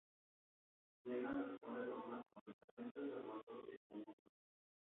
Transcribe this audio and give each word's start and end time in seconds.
Negan 1.05 1.35
responde 1.45 1.91
con 1.91 2.01
una 2.09 2.21
sonrisa: 2.33 2.65
"No 2.75 2.85
estás 2.85 3.09
salvando 3.13 3.67
este 3.71 3.93
mundo, 3.93 4.15
Rick. 4.25 4.33